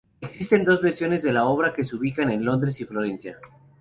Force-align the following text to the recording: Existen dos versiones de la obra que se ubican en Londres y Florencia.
Existen 0.19 0.65
dos 0.65 0.81
versiones 0.81 1.21
de 1.21 1.31
la 1.31 1.45
obra 1.45 1.73
que 1.75 1.83
se 1.83 1.95
ubican 1.95 2.31
en 2.31 2.43
Londres 2.43 2.81
y 2.81 2.85
Florencia. 2.85 3.37